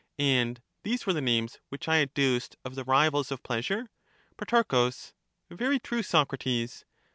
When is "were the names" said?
1.05-1.59